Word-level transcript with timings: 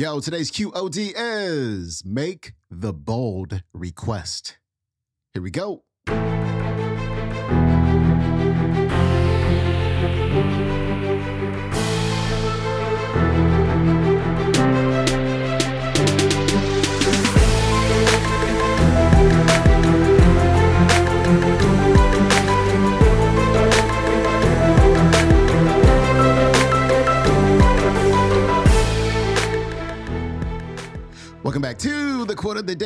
Yo, 0.00 0.18
today's 0.18 0.50
QOD 0.50 1.12
is 1.14 2.02
make 2.06 2.54
the 2.70 2.90
bold 2.90 3.62
request. 3.74 4.56
Here 5.34 5.42
we 5.42 5.50
go. 5.50 5.84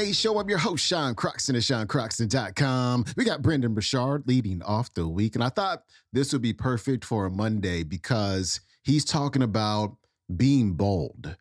Day 0.04 0.12
Show. 0.12 0.38
I'm 0.38 0.50
your 0.50 0.58
host, 0.58 0.84
Sean 0.84 1.14
Croxton 1.14 1.56
at 1.56 1.62
SeanCroxton.com. 1.62 3.06
We 3.16 3.24
got 3.24 3.40
Brendon 3.40 3.72
Burchard 3.72 4.24
leading 4.26 4.62
off 4.62 4.92
the 4.92 5.08
week, 5.08 5.34
and 5.34 5.42
I 5.42 5.48
thought 5.48 5.84
this 6.12 6.30
would 6.34 6.42
be 6.42 6.52
perfect 6.52 7.06
for 7.06 7.24
a 7.24 7.30
Monday 7.30 7.84
because 7.84 8.60
he's 8.82 9.06
talking 9.06 9.40
about 9.40 9.96
being 10.36 10.74
bold, 10.74 11.34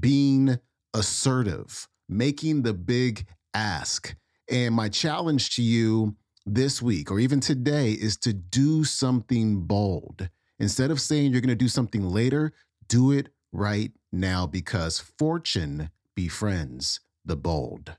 being 0.00 0.58
assertive, 0.94 1.86
making 2.08 2.62
the 2.62 2.74
big 2.74 3.24
ask. 3.54 4.16
And 4.50 4.74
my 4.74 4.88
challenge 4.88 5.54
to 5.54 5.62
you 5.62 6.16
this 6.44 6.82
week 6.82 7.12
or 7.12 7.20
even 7.20 7.38
today 7.38 7.92
is 7.92 8.16
to 8.16 8.32
do 8.32 8.82
something 8.82 9.60
bold. 9.60 10.28
Instead 10.58 10.90
of 10.90 11.00
saying 11.00 11.30
you're 11.30 11.40
going 11.40 11.50
to 11.50 11.54
do 11.54 11.68
something 11.68 12.02
later, 12.02 12.52
do 12.88 13.12
it 13.12 13.28
right 13.52 13.92
now 14.10 14.44
because 14.44 14.98
fortune 14.98 15.90
befriends 16.16 16.98
the 17.24 17.36
bold. 17.36 17.94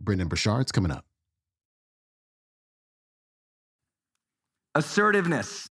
Brendon 0.00 0.28
Burchard's 0.28 0.72
coming 0.72 0.90
up. 0.90 1.04
Assertiveness. 4.74 5.68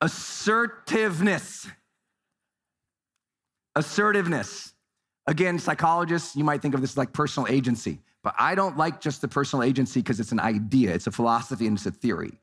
Assertiveness. 0.00 1.66
Assertiveness. 3.74 4.72
Again, 5.26 5.58
psychologists, 5.58 6.36
you 6.36 6.44
might 6.44 6.62
think 6.62 6.74
of 6.74 6.80
this 6.80 6.96
like 6.96 7.12
personal 7.12 7.48
agency, 7.48 8.00
but 8.22 8.34
I 8.38 8.54
don't 8.54 8.76
like 8.76 9.00
just 9.00 9.20
the 9.20 9.28
personal 9.28 9.62
agency 9.62 10.00
because 10.00 10.20
it's 10.20 10.32
an 10.32 10.40
idea, 10.40 10.94
it's 10.94 11.06
a 11.06 11.12
philosophy, 11.12 11.66
and 11.66 11.76
it's 11.76 11.86
a 11.86 11.90
theory. 11.90 12.40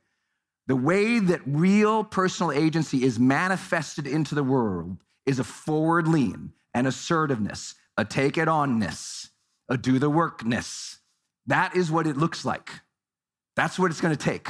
The 0.68 0.76
way 0.76 1.20
that 1.20 1.42
real 1.46 2.04
personal 2.04 2.52
agency 2.52 3.04
is 3.04 3.20
manifested 3.20 4.08
into 4.08 4.36
the 4.36 4.44
world 4.44 4.98
is 5.26 5.40
a 5.40 5.44
forward 5.44 6.08
lean, 6.08 6.54
an 6.74 6.86
assertiveness, 6.86 7.76
a 7.98 8.06
take 8.06 8.38
it 8.38 8.48
onness, 8.48 9.30
a 9.70 9.78
do 9.78 10.00
the 10.00 10.10
workness. 10.10 11.00
That 11.48 11.76
is 11.76 11.92
what 11.92 12.08
it 12.08 12.18
looks 12.18 12.46
like. 12.46 12.70
That's 13.56 13.80
what 13.80 13.92
it's 13.92 14.02
going 14.02 14.16
to 14.16 14.24
take. 14.24 14.50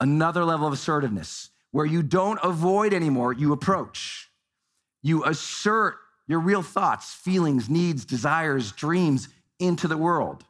Another 0.00 0.44
level 0.44 0.66
of 0.66 0.72
assertiveness 0.72 1.50
where 1.70 1.86
you 1.86 2.02
don't 2.02 2.38
avoid 2.42 2.92
anymore, 2.92 3.32
you 3.32 3.52
approach. 3.52 4.30
You 5.02 5.24
assert 5.24 5.96
your 6.26 6.40
real 6.40 6.62
thoughts, 6.62 7.12
feelings, 7.12 7.68
needs, 7.68 8.04
desires, 8.04 8.72
dreams 8.72 9.28
into 9.58 9.88
the 9.88 9.96
world. 9.96 10.44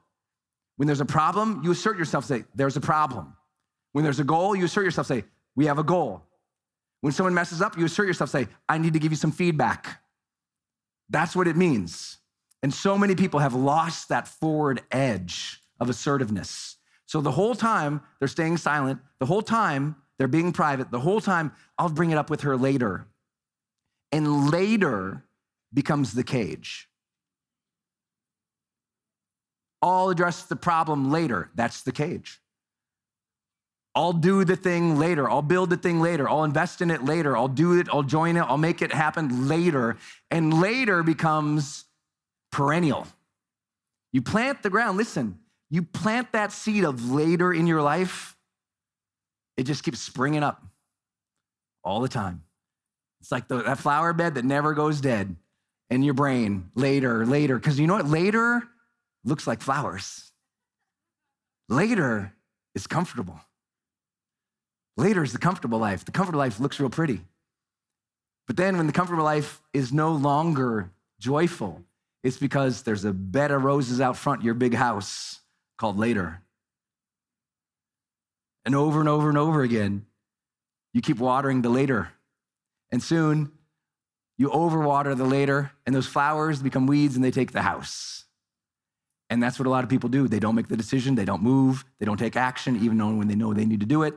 When 0.77 0.87
there's 0.87 1.01
a 1.01 1.07
problem, 1.07 1.63
you 1.65 1.71
assert 1.71 1.99
yourself, 1.99 2.25
say, 2.25 2.45
There's 2.55 2.77
a 2.77 2.81
problem. 2.81 3.37
When 3.93 4.05
there's 4.05 4.21
a 4.21 4.25
goal, 4.25 4.57
you 4.57 4.65
assert 4.65 4.85
yourself, 4.85 5.07
say, 5.07 5.25
We 5.55 5.67
have 5.67 5.79
a 5.79 5.85
goal. 5.85 6.23
When 7.03 7.13
someone 7.13 7.35
messes 7.35 7.61
up, 7.61 7.77
you 7.77 7.85
assert 7.85 8.07
yourself, 8.07 8.31
say, 8.31 8.49
I 8.69 8.79
need 8.79 8.93
to 8.93 8.99
give 8.99 9.13
you 9.13 9.17
some 9.17 9.33
feedback. 9.33 10.03
That's 11.11 11.35
what 11.35 11.49
it 11.49 11.57
means. 11.57 12.19
And 12.63 12.73
so 12.73 12.97
many 12.97 13.15
people 13.15 13.41
have 13.41 13.55
lost 13.55 14.09
that 14.09 14.29
forward 14.29 14.83
edge 14.91 15.61
of 15.81 15.91
assertiveness. 15.91 16.77
So 17.07 17.21
the 17.21 17.33
whole 17.33 17.55
time 17.55 18.01
they're 18.19 18.29
staying 18.29 18.57
silent, 18.57 19.01
the 19.19 19.27
whole 19.27 19.43
time 19.43 19.97
they're 20.19 20.29
being 20.29 20.53
private, 20.53 20.91
the 20.91 21.01
whole 21.01 21.21
time 21.21 21.53
I'll 21.79 21.89
bring 21.89 22.11
it 22.11 22.19
up 22.19 22.31
with 22.31 22.43
her 22.43 22.57
later. 22.57 23.07
And 24.13 24.51
later 24.51 25.25
becomes 25.75 26.13
the 26.13 26.23
cage. 26.23 26.89
I'll 29.81 30.11
address 30.11 30.45
the 30.45 30.55
problem 30.55 31.11
later. 31.11 31.51
That's 31.55 31.83
the 31.83 31.93
cage. 31.93 32.41
I'll 33.95 34.13
do 34.13 34.45
the 34.45 34.57
thing 34.57 34.99
later. 34.99 35.29
I'll 35.29 35.43
build 35.43 35.71
the 35.71 35.77
thing 35.77 36.01
later. 36.01 36.29
I'll 36.29 36.45
invest 36.45 36.81
in 36.81 36.91
it 36.91 37.05
later. 37.05 37.37
I'll 37.37 37.49
do 37.49 37.79
it. 37.79 37.89
I'll 37.93 38.05
join 38.05 38.37
it. 38.37 38.43
I'll 38.43 38.57
make 38.57 38.81
it 38.81 38.93
happen 38.93 39.49
later. 39.49 39.97
And 40.31 40.61
later 40.61 41.03
becomes 41.03 41.85
perennial. 42.53 43.09
You 44.13 44.23
plant 44.23 44.63
the 44.63 44.71
ground. 44.71 44.97
Listen, 44.97 45.41
you 45.71 45.83
plant 45.83 46.33
that 46.33 46.53
seed 46.53 46.85
of 46.85 47.11
later 47.11 47.53
in 47.53 47.67
your 47.67 47.83
life, 47.83 48.37
it 49.57 49.65
just 49.65 49.83
keeps 49.83 50.01
springing 50.01 50.43
up 50.43 50.63
all 51.83 52.01
the 52.01 52.09
time. 52.09 52.45
It's 53.21 53.33
like 53.33 53.49
the, 53.49 53.63
that 53.63 53.79
flower 53.79 54.13
bed 54.13 54.35
that 54.35 54.45
never 54.45 54.75
goes 54.75 55.01
dead 55.01 55.35
in 55.91 56.03
your 56.03 56.15
brain 56.15 56.71
later, 56.75 57.25
later. 57.25 57.59
Because 57.59 57.79
you 57.79 57.87
know 57.87 57.95
what? 57.95 58.07
Later 58.07 58.63
looks 59.25 59.47
like 59.47 59.61
flowers. 59.61 60.33
Later 61.69 62.35
is 62.75 62.87
comfortable. 62.87 63.41
Later 64.97 65.23
is 65.23 65.33
the 65.33 65.39
comfortable 65.39 65.79
life. 65.79 66.05
The 66.05 66.13
comfortable 66.13 66.39
life 66.39 66.61
looks 66.61 66.79
real 66.79 66.91
pretty. 66.91 67.21
But 68.47 68.57
then 68.57 68.77
when 68.77 68.87
the 68.87 68.93
comfortable 68.93 69.25
life 69.25 69.63
is 69.73 69.93
no 69.93 70.13
longer 70.13 70.91
joyful, 71.19 71.83
it's 72.23 72.37
because 72.37 72.83
there's 72.83 73.05
a 73.05 73.13
bed 73.13 73.51
of 73.51 73.65
roses 73.65 74.01
out 74.01 74.17
front 74.17 74.43
your 74.43 74.55
big 74.55 74.75
house 74.75 75.41
called 75.79 75.99
later. 75.99 76.43
And 78.65 78.75
over 78.75 79.01
and 79.01 79.09
over 79.09 79.29
and 79.29 79.39
over 79.39 79.63
again, 79.63 80.07
you 80.93 81.01
keep 81.01 81.19
watering 81.19 81.63
the 81.63 81.69
later. 81.69 82.11
And 82.93 83.03
soon 83.03 83.53
you 84.39 84.49
overwater 84.49 85.17
the 85.17 85.25
later, 85.25 85.73
and 85.87 85.95
those 85.95 86.07
flowers 86.07 86.63
become 86.63 86.87
weeds 86.87 87.17
and 87.17 87.25
they 87.25 87.31
take 87.31 87.53
the 87.53 87.63
house. 87.63 88.25
And 89.31 89.43
that's 89.43 89.59
what 89.59 89.67
a 89.67 89.71
lot 89.71 89.85
of 89.85 89.91
people 89.91 90.09
do. 90.09 90.29
They 90.29 90.41
don't 90.41 90.55
make 90.55 90.69
the 90.69 90.77
decision, 90.77 91.15
they 91.15 91.25
don't 91.25 91.43
move, 91.43 91.85
they 91.99 92.07
don't 92.07 92.19
take 92.19 92.37
action, 92.37 92.77
even 92.77 93.19
when 93.19 93.29
they 93.29 93.35
know 93.35 93.55
they 93.55 93.65
need 93.65 93.81
to 93.81 93.87
do 93.87 94.03
it. 94.03 94.15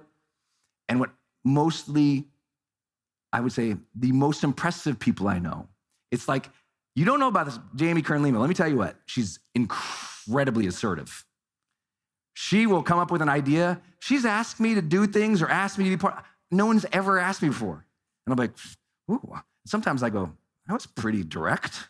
And 0.90 1.00
what 1.00 1.12
mostly, 1.44 2.26
I 3.32 3.40
would 3.40 3.54
say, 3.54 3.78
the 3.96 4.12
most 4.12 4.44
impressive 4.44 5.00
people 5.00 5.28
I 5.28 5.40
know, 5.40 5.68
it's 6.12 6.28
like, 6.28 6.50
you 6.96 7.06
don't 7.06 7.20
know 7.20 7.28
about 7.28 7.46
this, 7.46 7.60
Jamie 7.76 8.02
Kern 8.02 8.24
Lima. 8.24 8.40
Let 8.40 8.50
me 8.50 8.56
tell 8.56 8.68
you 8.68 8.78
what, 8.78 8.96
she's 9.06 9.40
incredibly 9.54 10.68
assertive. 10.68 11.26
She 12.34 12.68
will 12.68 12.84
come 12.84 13.00
up 13.00 13.12
with 13.12 13.22
an 13.22 13.30
idea. 13.30 13.82
She's 14.00 14.26
asked 14.26 14.60
me 14.60 14.76
to 14.76 14.82
do 14.82 15.08
things 15.08 15.42
or 15.42 15.50
asked 15.50 15.78
me 15.78 15.86
to 15.86 15.90
be 15.90 15.98
part. 15.98 16.24
No 16.52 16.66
one's 16.66 16.86
ever 16.92 17.18
asked 17.18 17.42
me 17.42 17.50
before. 17.50 17.86
And 18.26 18.34
I'm 18.34 18.38
like, 18.38 18.52
ooh. 19.10 19.36
Sometimes 19.66 20.04
I 20.04 20.10
go, 20.10 20.32
that 20.68 20.74
was 20.74 20.86
pretty 20.86 21.24
direct. 21.24 21.88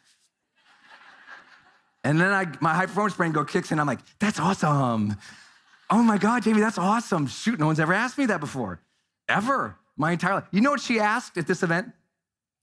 And 2.04 2.22
then 2.22 2.32
I, 2.32 2.46
my 2.62 2.74
high 2.74 2.86
performance 2.86 3.16
brain 3.16 3.32
go 3.32 3.44
kicks 3.44 3.72
in. 3.72 3.80
I'm 3.80 3.88
like, 3.88 4.00
that's 4.20 4.40
awesome. 4.40 5.18
Oh 5.90 6.04
my 6.04 6.18
God, 6.18 6.44
Jamie, 6.44 6.62
that's 6.62 6.78
awesome. 6.78 7.28
Shoot, 7.28 7.60
no 7.60 7.66
one's 7.66 7.80
ever 7.80 7.94
asked 7.94 8.18
me 8.18 8.28
that 8.28 8.40
before, 8.40 8.80
ever, 9.28 9.78
my 9.98 10.12
entire 10.12 10.36
life. 10.36 10.46
You 10.52 10.62
know 10.62 10.72
what 10.72 10.82
she 10.82 11.00
asked 11.00 11.38
at 11.38 11.48
this 11.48 11.64
event? 11.64 11.88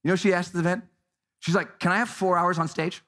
You 0.03 0.09
know 0.09 0.13
what 0.13 0.21
she 0.21 0.33
asked 0.33 0.51
at 0.51 0.55
the 0.55 0.61
event? 0.61 0.85
She's 1.43 1.57
like, 1.57 1.81
Can 1.81 1.91
I 1.91 1.97
have 1.99 2.09
four 2.09 2.39
hours 2.39 2.59
on 2.59 2.69
stage? 2.69 3.03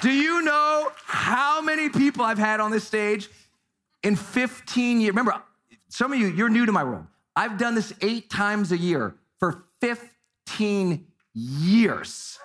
Do 0.00 0.10
you 0.10 0.42
know 0.42 0.92
how 1.04 1.62
many 1.62 1.88
people 1.88 2.24
I've 2.24 2.38
had 2.38 2.60
on 2.60 2.70
this 2.70 2.84
stage 2.86 3.28
in 4.02 4.14
15 4.14 5.00
years? 5.00 5.10
Remember, 5.10 5.42
some 5.88 6.12
of 6.12 6.18
you, 6.20 6.28
you're 6.28 6.50
new 6.50 6.66
to 6.66 6.72
my 6.72 6.84
world. 6.84 7.06
I've 7.34 7.58
done 7.58 7.74
this 7.74 7.92
eight 8.02 8.30
times 8.30 8.70
a 8.70 8.76
year 8.76 9.16
for 9.40 9.64
15 9.80 11.06
years. 11.32 12.38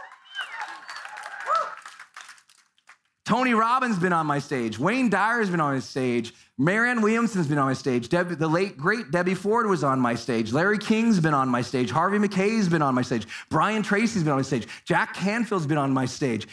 Tony 3.30 3.54
Robbins 3.54 3.94
has 3.94 4.02
been 4.02 4.12
on 4.12 4.26
my 4.26 4.40
stage. 4.40 4.80
Wayne 4.80 5.08
Dyer's 5.08 5.52
been 5.52 5.60
on 5.60 5.76
my 5.76 5.80
stage. 5.80 6.34
Marianne 6.58 7.00
Williamson's 7.00 7.46
been 7.46 7.60
on 7.60 7.68
my 7.68 7.76
stage. 7.76 8.10
Deb, 8.10 8.30
the 8.40 8.48
late, 8.48 8.76
great 8.76 9.12
Debbie 9.12 9.36
Ford 9.36 9.68
was 9.68 9.84
on 9.84 10.00
my 10.00 10.16
stage. 10.16 10.52
Larry 10.52 10.80
King's 10.80 11.20
been 11.20 11.36
on 11.36 11.48
my 11.48 11.62
stage. 11.62 11.92
Harvey 11.92 12.18
Mackay's 12.18 12.68
been 12.68 12.82
on 12.82 12.96
my 12.96 13.04
stage. 13.04 13.28
Brian 13.50 13.84
Tracy's 13.84 14.24
been 14.24 14.32
on 14.32 14.40
my 14.40 14.42
stage. 14.42 14.68
Jack 14.84 15.14
Canfield's 15.14 15.68
been 15.68 15.78
on 15.78 15.92
my 15.92 16.08
stage. 16.08 16.48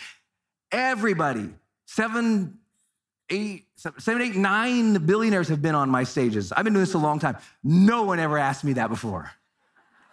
Everybody, 0.71 1.49
seven, 1.87 2.59
eight, 3.31 3.65
seven, 3.77 4.21
eight, 4.21 4.37
nine 4.37 4.99
billionaires 5.07 5.49
have 5.49 5.63
been 5.63 5.75
on 5.75 5.89
my 5.89 6.05
stages. 6.05 6.53
I've 6.53 6.65
been 6.65 6.75
doing 6.75 6.85
this 6.85 6.93
a 6.93 6.99
long 6.99 7.19
time. 7.21 7.39
No 7.65 8.03
one 8.03 8.19
ever 8.19 8.37
asked 8.37 8.65
me 8.65 8.75
that 8.75 8.91
before. 8.91 9.31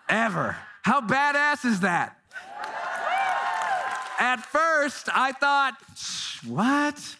Ever. 0.07 0.55
How 0.83 1.01
badass 1.01 1.65
is 1.65 1.81
that? 1.81 2.15
At 4.19 4.45
first, 4.45 5.09
I 5.13 5.31
thought, 5.31 5.75
what? 6.45 7.15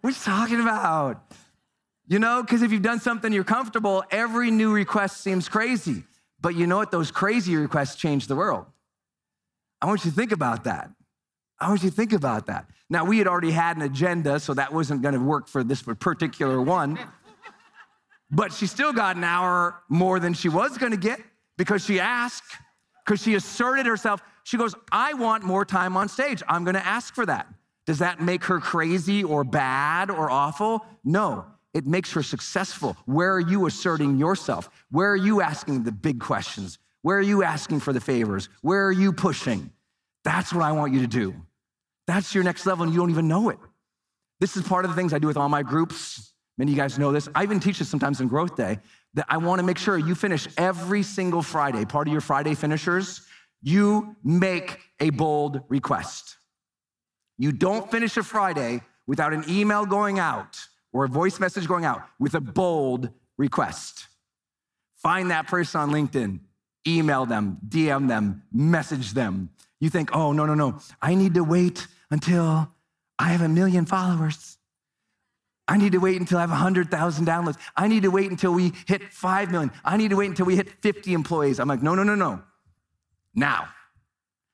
What 0.00 0.10
are 0.10 0.10
you 0.10 0.22
talking 0.22 0.60
about? 0.60 1.22
You 2.06 2.18
know, 2.18 2.42
because 2.42 2.62
if 2.62 2.72
you've 2.72 2.82
done 2.82 3.00
something 3.00 3.32
you're 3.32 3.44
comfortable, 3.44 4.02
every 4.10 4.50
new 4.50 4.72
request 4.72 5.20
seems 5.20 5.48
crazy. 5.48 6.04
But 6.40 6.54
you 6.54 6.66
know 6.66 6.76
what? 6.76 6.90
Those 6.90 7.10
crazy 7.10 7.56
requests 7.56 7.96
change 7.96 8.26
the 8.26 8.36
world. 8.36 8.66
I 9.80 9.86
want 9.86 10.04
you 10.04 10.10
to 10.10 10.16
think 10.16 10.32
about 10.32 10.64
that. 10.64 10.90
I 11.60 11.68
want 11.68 11.82
you 11.82 11.90
to 11.90 11.94
think 11.94 12.12
about 12.12 12.46
that. 12.46 12.66
Now, 12.88 13.04
we 13.04 13.18
had 13.18 13.26
already 13.26 13.50
had 13.50 13.76
an 13.76 13.82
agenda, 13.82 14.40
so 14.40 14.54
that 14.54 14.72
wasn't 14.72 15.02
going 15.02 15.14
to 15.14 15.20
work 15.20 15.48
for 15.48 15.62
this 15.62 15.82
particular 15.82 16.62
one. 16.62 16.98
but 18.30 18.52
she 18.52 18.66
still 18.66 18.92
got 18.92 19.16
an 19.16 19.24
hour 19.24 19.82
more 19.88 20.20
than 20.20 20.32
she 20.32 20.48
was 20.48 20.78
going 20.78 20.92
to 20.92 20.98
get 20.98 21.20
because 21.56 21.84
she 21.84 22.00
asked, 22.00 22.56
because 23.08 23.22
she 23.22 23.34
asserted 23.36 23.86
herself. 23.86 24.22
She 24.44 24.58
goes, 24.58 24.74
I 24.92 25.14
want 25.14 25.42
more 25.42 25.64
time 25.64 25.96
on 25.96 26.10
stage. 26.10 26.42
I'm 26.46 26.62
going 26.64 26.74
to 26.74 26.86
ask 26.86 27.14
for 27.14 27.24
that. 27.24 27.46
Does 27.86 28.00
that 28.00 28.20
make 28.20 28.44
her 28.44 28.60
crazy 28.60 29.24
or 29.24 29.44
bad 29.44 30.10
or 30.10 30.30
awful? 30.30 30.84
No, 31.04 31.46
it 31.72 31.86
makes 31.86 32.12
her 32.12 32.22
successful. 32.22 32.98
Where 33.06 33.32
are 33.32 33.40
you 33.40 33.64
asserting 33.64 34.18
yourself? 34.18 34.68
Where 34.90 35.10
are 35.10 35.16
you 35.16 35.40
asking 35.40 35.84
the 35.84 35.92
big 35.92 36.20
questions? 36.20 36.78
Where 37.00 37.16
are 37.16 37.22
you 37.22 37.42
asking 37.42 37.80
for 37.80 37.94
the 37.94 38.00
favors? 38.00 38.50
Where 38.60 38.86
are 38.86 38.92
you 38.92 39.14
pushing? 39.14 39.72
That's 40.22 40.52
what 40.52 40.62
I 40.62 40.72
want 40.72 40.92
you 40.92 41.00
to 41.00 41.06
do. 41.06 41.34
That's 42.06 42.34
your 42.34 42.44
next 42.44 42.66
level, 42.66 42.84
and 42.84 42.92
you 42.92 43.00
don't 43.00 43.10
even 43.10 43.26
know 43.26 43.48
it. 43.48 43.58
This 44.38 44.54
is 44.54 44.64
part 44.64 44.84
of 44.84 44.90
the 44.90 44.96
things 44.96 45.14
I 45.14 45.18
do 45.18 45.28
with 45.28 45.38
all 45.38 45.48
my 45.48 45.62
groups. 45.62 46.27
Many 46.58 46.72
of 46.72 46.76
you 46.76 46.82
guys 46.82 46.98
know 46.98 47.12
this. 47.12 47.28
I 47.34 47.44
even 47.44 47.60
teach 47.60 47.78
this 47.78 47.88
sometimes 47.88 48.20
in 48.20 48.26
Growth 48.26 48.56
Day 48.56 48.80
that 49.14 49.26
I 49.28 49.36
want 49.36 49.60
to 49.60 49.66
make 49.66 49.78
sure 49.78 49.96
you 49.96 50.16
finish 50.16 50.48
every 50.58 51.04
single 51.04 51.40
Friday. 51.40 51.84
Part 51.84 52.08
of 52.08 52.12
your 52.12 52.20
Friday 52.20 52.54
finishers, 52.54 53.22
you 53.62 54.16
make 54.24 54.80
a 54.98 55.10
bold 55.10 55.62
request. 55.68 56.36
You 57.38 57.52
don't 57.52 57.88
finish 57.90 58.16
a 58.16 58.24
Friday 58.24 58.82
without 59.06 59.32
an 59.32 59.44
email 59.48 59.86
going 59.86 60.18
out 60.18 60.58
or 60.92 61.04
a 61.04 61.08
voice 61.08 61.38
message 61.38 61.68
going 61.68 61.84
out 61.84 62.02
with 62.18 62.34
a 62.34 62.40
bold 62.40 63.10
request. 63.36 64.08
Find 64.96 65.30
that 65.30 65.46
person 65.46 65.80
on 65.80 65.90
LinkedIn, 65.90 66.40
email 66.86 67.24
them, 67.24 67.58
DM 67.68 68.08
them, 68.08 68.42
message 68.52 69.12
them. 69.12 69.50
You 69.80 69.90
think, 69.90 70.10
oh, 70.12 70.32
no, 70.32 70.44
no, 70.44 70.54
no, 70.54 70.80
I 71.00 71.14
need 71.14 71.34
to 71.34 71.44
wait 71.44 71.86
until 72.10 72.68
I 73.16 73.28
have 73.28 73.42
a 73.42 73.48
million 73.48 73.86
followers. 73.86 74.57
I 75.68 75.76
need 75.76 75.92
to 75.92 75.98
wait 75.98 76.18
until 76.18 76.38
I 76.38 76.40
have 76.40 76.50
100,000 76.50 77.26
downloads. 77.26 77.58
I 77.76 77.86
need 77.86 78.02
to 78.02 78.10
wait 78.10 78.30
until 78.30 78.52
we 78.52 78.72
hit 78.86 79.12
5 79.12 79.50
million. 79.50 79.70
I 79.84 79.96
need 79.98 80.08
to 80.08 80.16
wait 80.16 80.30
until 80.30 80.46
we 80.46 80.56
hit 80.56 80.70
50 80.82 81.12
employees. 81.12 81.60
I'm 81.60 81.68
like, 81.68 81.82
no, 81.82 81.94
no, 81.94 82.02
no, 82.02 82.14
no. 82.14 82.42
Now. 83.34 83.68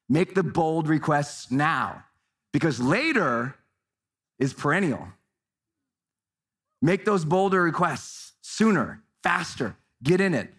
Make 0.08 0.34
the 0.34 0.42
bold 0.42 0.88
requests 0.88 1.50
now 1.50 2.04
because 2.52 2.78
later 2.78 3.54
is 4.38 4.52
perennial. 4.52 5.08
Make 6.82 7.04
those 7.04 7.24
bolder 7.24 7.62
requests 7.62 8.32
sooner, 8.42 9.02
faster, 9.22 9.76
get 10.02 10.20
in 10.20 10.34
it. 10.34 10.52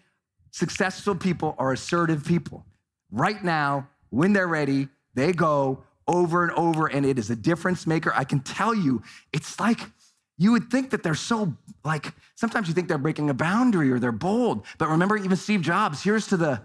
Successful 0.50 1.14
people 1.14 1.54
are 1.58 1.72
assertive 1.72 2.24
people. 2.24 2.64
Right 3.12 3.42
now, 3.44 3.88
when 4.10 4.32
they're 4.32 4.48
ready, 4.48 4.88
they 5.14 5.32
go 5.32 5.84
over 6.08 6.42
and 6.42 6.52
over, 6.52 6.86
and 6.86 7.06
it 7.06 7.18
is 7.18 7.30
a 7.30 7.36
difference 7.36 7.86
maker. 7.86 8.12
I 8.14 8.24
can 8.24 8.40
tell 8.40 8.74
you, 8.74 9.02
it's 9.32 9.60
like 9.60 9.80
you 10.38 10.52
would 10.52 10.70
think 10.70 10.90
that 10.90 11.02
they're 11.02 11.14
so, 11.14 11.54
like, 11.84 12.12
sometimes 12.34 12.68
you 12.68 12.74
think 12.74 12.88
they're 12.88 12.98
breaking 12.98 13.30
a 13.30 13.34
boundary 13.34 13.90
or 13.90 13.98
they're 13.98 14.12
bold. 14.12 14.66
But 14.78 14.88
remember, 14.88 15.16
even 15.16 15.36
Steve 15.36 15.62
Jobs, 15.62 16.02
here's 16.02 16.26
to 16.28 16.36
the 16.36 16.60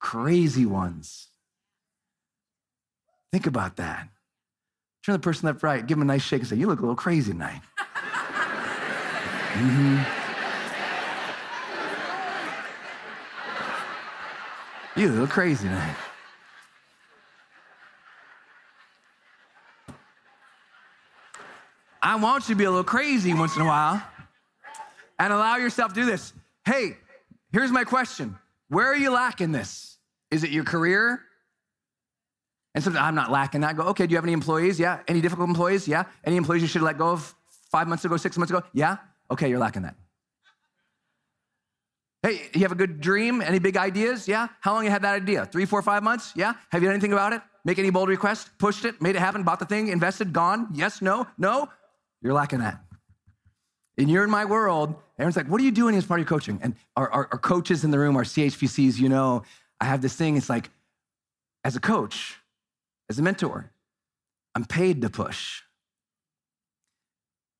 crazy 0.00 0.66
ones. 0.66 1.28
Think 3.32 3.46
about 3.46 3.76
that. 3.76 4.08
Turn 5.04 5.12
the 5.12 5.18
person 5.20 5.46
left, 5.46 5.62
right, 5.62 5.86
give 5.86 5.98
them 5.98 6.02
a 6.02 6.12
nice 6.12 6.22
shake 6.22 6.40
and 6.40 6.48
say, 6.48 6.56
You 6.56 6.66
look 6.66 6.80
a 6.80 6.82
little 6.82 6.96
crazy 6.96 7.30
tonight. 7.32 7.60
mm-hmm. 9.52 10.02
You 15.00 15.08
look 15.10 15.30
crazy 15.30 15.68
tonight. 15.68 15.94
I 22.06 22.14
want 22.14 22.48
you 22.48 22.54
to 22.54 22.58
be 22.58 22.62
a 22.62 22.70
little 22.70 22.84
crazy 22.84 23.34
once 23.34 23.56
in 23.56 23.62
a 23.62 23.64
while 23.64 24.00
and 25.18 25.32
allow 25.32 25.56
yourself 25.56 25.92
to 25.92 26.00
do 26.00 26.06
this. 26.06 26.32
Hey, 26.64 26.96
here's 27.50 27.72
my 27.72 27.82
question 27.82 28.38
Where 28.68 28.86
are 28.86 28.96
you 28.96 29.10
lacking 29.10 29.50
this? 29.50 29.98
Is 30.30 30.44
it 30.44 30.50
your 30.50 30.62
career? 30.62 31.20
And 32.76 32.84
sometimes 32.84 33.02
I'm 33.02 33.16
not 33.16 33.32
lacking 33.32 33.62
that. 33.62 33.70
I 33.70 33.72
go, 33.72 33.82
okay, 33.88 34.06
do 34.06 34.12
you 34.12 34.18
have 34.18 34.24
any 34.24 34.34
employees? 34.34 34.78
Yeah. 34.78 35.00
Any 35.08 35.20
difficult 35.20 35.48
employees? 35.48 35.88
Yeah. 35.88 36.04
Any 36.22 36.36
employees 36.36 36.62
you 36.62 36.68
should 36.68 36.82
let 36.82 36.96
go 36.96 37.08
of 37.08 37.34
five 37.72 37.88
months 37.88 38.04
ago, 38.04 38.16
six 38.16 38.38
months 38.38 38.52
ago? 38.52 38.62
Yeah. 38.72 38.98
Okay, 39.28 39.48
you're 39.48 39.58
lacking 39.58 39.82
that. 39.82 39.96
Hey, 42.22 42.50
you 42.54 42.60
have 42.60 42.72
a 42.72 42.76
good 42.76 43.00
dream? 43.00 43.40
Any 43.40 43.58
big 43.58 43.76
ideas? 43.76 44.28
Yeah. 44.28 44.46
How 44.60 44.74
long 44.74 44.84
you 44.84 44.90
had 44.90 45.02
that 45.02 45.14
idea? 45.14 45.46
Three, 45.46 45.64
four, 45.64 45.82
five 45.82 46.04
months? 46.04 46.34
Yeah. 46.36 46.52
Have 46.70 46.82
you 46.82 46.88
done 46.88 46.94
anything 46.94 47.14
about 47.14 47.32
it? 47.32 47.40
Make 47.64 47.80
any 47.80 47.90
bold 47.90 48.08
requests? 48.08 48.48
Pushed 48.58 48.84
it? 48.84 49.02
Made 49.02 49.16
it 49.16 49.20
happen? 49.20 49.42
Bought 49.42 49.58
the 49.58 49.64
thing? 49.64 49.88
Invested? 49.88 50.32
Gone? 50.32 50.68
Yes? 50.72 51.02
No? 51.02 51.26
No? 51.36 51.68
You're 52.26 52.34
lacking 52.34 52.58
that. 52.58 52.80
And 53.96 54.10
you're 54.10 54.24
in 54.24 54.30
my 54.30 54.44
world. 54.44 54.96
Everyone's 55.16 55.36
like, 55.36 55.48
what 55.48 55.60
are 55.60 55.64
you 55.64 55.70
doing 55.70 55.94
as 55.94 56.04
part 56.04 56.20
of 56.20 56.26
your 56.26 56.28
coaching? 56.28 56.58
And 56.60 56.74
our, 56.96 57.08
our, 57.08 57.28
our 57.32 57.38
coaches 57.38 57.84
in 57.84 57.92
the 57.92 57.98
room, 57.98 58.16
our 58.16 58.24
CHPCs, 58.24 58.98
you 58.98 59.08
know, 59.08 59.44
I 59.80 59.84
have 59.84 60.02
this 60.02 60.14
thing. 60.14 60.36
It's 60.36 60.50
like, 60.50 60.70
as 61.64 61.76
a 61.76 61.80
coach, 61.80 62.36
as 63.08 63.18
a 63.18 63.22
mentor. 63.22 63.70
I'm 64.54 64.64
paid 64.64 65.02
to 65.02 65.10
push. 65.10 65.62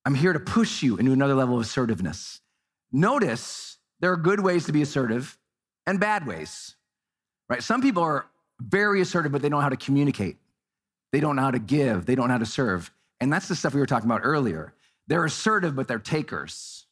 I'm 0.04 0.14
here 0.14 0.32
to 0.32 0.40
push 0.40 0.82
you 0.82 0.96
into 0.96 1.12
another 1.12 1.34
level 1.34 1.56
of 1.56 1.62
assertiveness. 1.62 2.40
Notice 2.90 3.78
there 4.00 4.12
are 4.12 4.16
good 4.16 4.40
ways 4.40 4.66
to 4.66 4.72
be 4.72 4.82
assertive 4.82 5.38
and 5.86 6.00
bad 6.00 6.26
ways, 6.26 6.74
right? 7.48 7.62
Some 7.62 7.82
people 7.82 8.02
are 8.02 8.26
very 8.60 9.00
assertive, 9.00 9.32
but 9.32 9.42
they 9.42 9.48
don't 9.48 9.58
know 9.58 9.62
how 9.62 9.68
to 9.68 9.76
communicate. 9.76 10.38
They 11.12 11.20
don't 11.20 11.36
know 11.36 11.42
how 11.42 11.50
to 11.50 11.58
give. 11.58 12.06
They 12.06 12.14
don't 12.14 12.28
know 12.28 12.34
how 12.34 12.38
to 12.38 12.46
serve. 12.46 12.90
And 13.20 13.32
that's 13.32 13.48
the 13.48 13.56
stuff 13.56 13.74
we 13.74 13.80
were 13.80 13.86
talking 13.86 14.08
about 14.08 14.22
earlier. 14.24 14.74
They're 15.06 15.24
assertive, 15.24 15.74
but 15.74 15.88
they're 15.88 15.98
takers. 15.98 16.86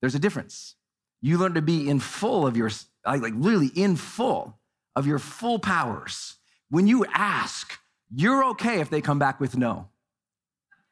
There's 0.00 0.14
a 0.14 0.18
difference. 0.18 0.74
You 1.22 1.38
learn 1.38 1.54
to 1.54 1.62
be 1.62 1.88
in 1.88 2.00
full 2.00 2.46
of 2.46 2.56
your, 2.56 2.70
like, 3.06 3.22
like 3.22 3.32
really 3.36 3.68
in 3.74 3.96
full 3.96 4.58
of 4.94 5.06
your 5.06 5.18
full 5.18 5.58
powers 5.58 6.36
when 6.68 6.86
you 6.86 7.04
ask, 7.12 7.78
you're 8.14 8.44
okay 8.50 8.80
if 8.80 8.90
they 8.90 9.00
come 9.00 9.18
back 9.18 9.40
with 9.40 9.56
no. 9.56 9.88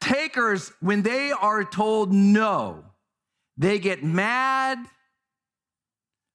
Takers, 0.01 0.73
when 0.81 1.03
they 1.03 1.31
are 1.31 1.65
told 1.65 2.13
no, 2.13 2.85
they 3.57 3.79
get 3.79 4.03
mad, 4.03 4.79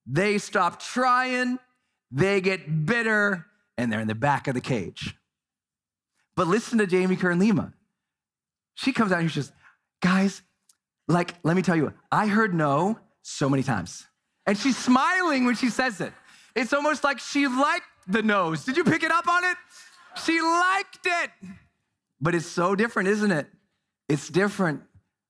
they 0.05 0.38
stop 0.38 0.81
trying, 0.81 1.60
they 2.12 2.39
get 2.39 2.86
bitter, 2.86 3.46
and 3.77 3.91
they're 3.91 4.00
in 4.00 4.07
the 4.07 4.15
back 4.15 4.48
of 4.48 4.53
the 4.53 4.62
cage. 4.62 5.16
But 6.38 6.48
listen 6.48 6.77
to 6.77 6.88
Jamie 6.88 7.15
Kern 7.15 7.39
Lima. 7.39 7.74
She 8.75 8.94
comes 8.94 9.12
out 9.12 9.22
here, 9.22 9.29
she 9.29 9.41
says, 9.41 9.51
guys, 10.01 10.44
like, 11.08 11.34
let 11.44 11.56
me 11.56 11.63
tell 11.63 11.75
you, 11.75 11.91
I 12.12 12.27
heard 12.27 12.53
no 12.53 13.00
so 13.24 13.50
many 13.50 13.63
times. 13.63 14.06
And 14.46 14.56
she's 14.56 14.77
smiling 14.77 15.46
when 15.46 15.56
she 15.56 15.70
says 15.70 16.00
it. 16.00 16.13
It's 16.56 16.74
almost 16.74 17.03
like 17.03 17.20
she 17.20 17.48
liked 17.48 17.88
the 18.08 18.22
nose. 18.22 18.63
Did 18.63 18.77
you 18.77 18.84
pick 18.84 19.01
it 19.01 19.12
up 19.12 19.27
on 19.27 19.44
it? 19.44 19.58
She 20.24 20.39
liked 20.39 21.06
it. 21.06 21.32
But 22.22 22.36
it's 22.36 22.46
so 22.46 22.75
different, 22.75 23.10
isn't 23.10 23.32
it? 23.32 23.48
It's 24.08 24.29
different. 24.29 24.84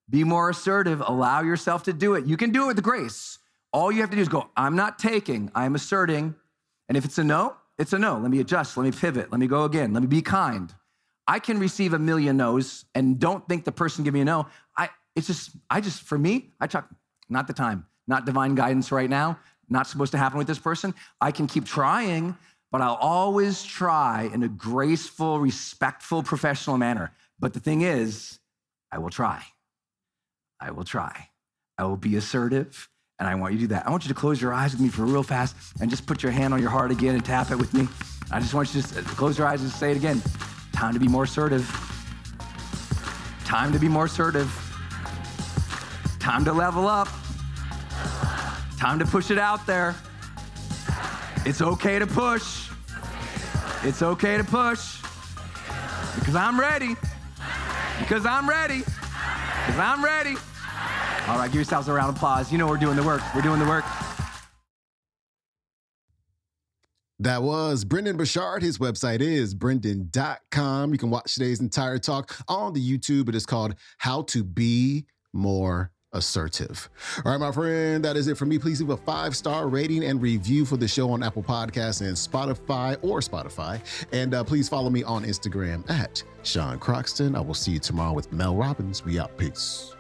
Be 0.10 0.26
more 0.26 0.50
assertive. 0.50 1.02
Allow 1.06 1.42
yourself 1.42 1.84
to 1.84 1.94
do 1.94 2.16
it. 2.16 2.26
You 2.26 2.36
can 2.36 2.52
do 2.52 2.66
it 2.66 2.76
with 2.76 2.84
grace. 2.84 3.40
All 3.72 3.94
you 3.94 4.02
have 4.02 4.10
to 4.10 4.18
do 4.18 4.22
is 4.22 4.30
go, 4.30 4.50
I'm 4.58 4.76
not 4.76 5.00
taking, 5.00 5.52
I'm 5.56 5.76
asserting. 5.76 6.36
And 6.90 6.98
if 6.98 7.06
it's 7.06 7.18
a 7.18 7.24
no, 7.24 7.56
it's 7.78 7.94
a 7.94 8.00
no. 8.00 8.18
Let 8.18 8.30
me 8.30 8.40
adjust. 8.40 8.76
Let 8.76 8.84
me 8.84 8.92
pivot. 8.92 9.32
Let 9.32 9.40
me 9.40 9.48
go 9.48 9.64
again. 9.64 9.94
Let 9.94 10.02
me 10.02 10.08
be 10.08 10.22
kind. 10.22 10.74
I 11.28 11.40
can 11.40 11.60
receive 11.60 11.94
a 11.94 12.00
million 12.00 12.38
no's 12.38 12.86
and 12.96 13.20
don't 13.20 13.48
think 13.48 13.66
the 13.66 13.72
person 13.72 14.04
give 14.04 14.14
me 14.14 14.22
a 14.22 14.26
no. 14.26 14.48
I 14.78 14.90
it's 15.16 15.28
just 15.28 15.52
I 15.70 15.82
just 15.82 16.04
for 16.04 16.18
me, 16.18 16.54
I 16.60 16.68
talk 16.68 16.88
not 17.30 17.48
the 17.48 17.54
time, 17.54 17.86
not 18.08 18.26
divine 18.26 18.56
guidance 18.56 18.92
right 18.92 19.10
now, 19.10 19.38
not 19.70 19.88
supposed 19.88 20.12
to 20.14 20.18
happen 20.18 20.38
with 20.38 20.48
this 20.48 20.60
person. 20.60 20.94
I 21.20 21.32
can 21.32 21.48
keep 21.48 21.66
trying, 21.66 22.38
but 22.72 22.82
I'll 22.82 22.96
always 22.96 23.64
try 23.64 24.30
in 24.34 24.44
a 24.44 24.48
graceful, 24.48 25.40
respectful, 25.40 26.24
professional 26.24 26.78
manner. 26.78 27.12
But 27.40 27.54
the 27.54 27.60
thing 27.60 27.82
is, 27.82 28.40
I 28.92 29.00
will 29.00 29.10
try. 29.10 29.44
I 30.60 30.72
will 30.72 30.86
try. 30.86 31.30
I 31.78 31.84
will 31.84 31.98
be 31.98 32.16
assertive, 32.16 32.90
and 33.20 33.28
I 33.28 33.36
want 33.36 33.54
you 33.54 33.60
to 33.60 33.64
do 33.66 33.68
that. 33.76 33.86
I 33.86 33.92
want 33.92 34.06
you 34.06 34.10
to 34.10 34.16
close 34.20 34.42
your 34.42 34.54
eyes 34.54 34.72
with 34.72 34.82
me 34.82 34.90
for 34.90 35.04
real 35.04 35.24
fast 35.24 35.56
and 35.82 35.90
just 35.90 36.08
put 36.08 36.24
your 36.24 36.32
hand 36.32 36.54
on 36.54 36.62
your 36.62 36.72
heart 36.72 36.90
again 36.90 37.16
and 37.16 37.24
tap 37.24 37.52
it 37.52 37.58
with 37.58 37.74
me. 37.74 37.88
I 38.32 38.40
just 38.40 38.54
want 38.54 38.74
you 38.74 38.82
to 38.82 39.02
close 39.04 39.38
your 39.38 39.46
eyes 39.46 39.62
and 39.62 39.70
say 39.70 39.92
it 39.92 39.98
again. 39.98 40.22
Time 40.78 40.94
to 40.94 41.00
be 41.00 41.08
more 41.08 41.24
assertive. 41.24 41.68
Time 43.46 43.74
to 43.74 43.80
be 43.80 43.88
more 43.88 44.06
assertive. 44.06 44.48
Time 46.20 46.46
to 46.46 46.54
level 46.54 46.88
up. 46.88 47.08
Time 48.78 49.00
to 49.00 49.06
push 49.06 49.32
it 49.32 49.40
out 49.40 49.66
there. 49.66 49.96
It's 51.48 51.64
okay 51.64 51.98
to 51.98 52.06
push. 52.06 52.70
It's 53.82 54.04
okay 54.04 54.38
to 54.38 54.44
push. 54.44 55.02
Because 56.20 56.36
I'm 56.36 56.60
ready. 56.60 56.96
Because 57.98 58.28
I'm 58.28 58.48
ready. 58.48 58.82
Because 58.82 59.80
I'm 59.80 60.06
ready. 60.06 60.36
All 61.28 61.40
right, 61.40 61.48
give 61.48 61.56
yourselves 61.56 61.88
a 61.88 61.94
round 61.94 62.12
of 62.12 62.18
applause. 62.18 62.52
You 62.52 62.60
know 62.60 62.68
we're 62.68 62.78
doing 62.78 62.98
the 62.98 63.04
work. 63.04 63.24
We're 63.34 63.42
doing 63.42 63.58
the 63.58 63.66
work. 63.66 63.84
That 67.20 67.42
was 67.42 67.84
Brendon 67.84 68.16
Burchard. 68.16 68.62
His 68.62 68.78
website 68.78 69.22
is 69.22 69.56
brendon.com. 69.56 70.92
You 70.92 71.00
can 71.00 71.10
watch 71.10 71.34
today's 71.34 71.60
entire 71.60 71.98
talk 71.98 72.38
on 72.48 72.74
the 72.74 72.98
YouTube. 72.98 73.28
It 73.28 73.34
is 73.34 73.46
called 73.46 73.74
How 73.98 74.22
to 74.24 74.44
Be 74.44 75.06
More 75.34 75.90
Assertive. 76.14 76.90
All 77.26 77.32
right, 77.32 77.40
my 77.40 77.52
friend, 77.52 78.06
that 78.06 78.18
is 78.18 78.28
it 78.28 78.38
for 78.38 78.46
me. 78.46 78.60
Please 78.60 78.80
leave 78.82 78.92
a 78.92 78.98
five 78.98 79.36
star 79.36 79.68
rating 79.68 80.04
and 80.04 80.22
review 80.22 80.64
for 80.64 80.78
the 80.78 80.88
show 80.88 81.10
on 81.10 81.24
Apple 81.24 81.44
Podcasts 81.44 82.02
and 82.02 82.16
Spotify 82.16 82.98
or 83.02 83.20
Spotify. 83.20 83.82
And 84.12 84.36
uh, 84.36 84.44
please 84.44 84.70
follow 84.70 84.92
me 84.92 85.02
on 85.02 85.26
Instagram 85.26 85.90
at 85.90 86.24
Sean 86.44 86.78
Croxton. 86.78 87.36
I 87.36 87.42
will 87.42 87.56
see 87.56 87.72
you 87.72 87.80
tomorrow 87.80 88.14
with 88.14 88.32
Mel 88.32 88.56
Robbins. 88.56 89.04
We 89.04 89.20
out. 89.20 89.36
Peace. 89.38 89.96